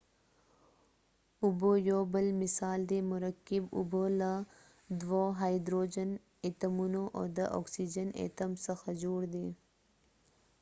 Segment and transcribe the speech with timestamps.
[1.43, 4.31] اوبه یو بل مثال دی مرکب اوبه له
[5.01, 6.09] دوه هایدروجن
[6.47, 9.47] اتومونو او د اکسیجن اتوم څخه جوړ دي